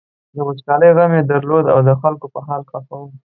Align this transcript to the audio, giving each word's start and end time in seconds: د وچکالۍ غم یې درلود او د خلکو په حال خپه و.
د 0.35 0.37
وچکالۍ 0.47 0.91
غم 0.97 1.11
یې 1.17 1.23
درلود 1.31 1.65
او 1.73 1.79
د 1.87 1.89
خلکو 2.01 2.25
په 2.33 2.39
حال 2.47 2.61
خپه 2.69 2.95
و. 3.01 3.03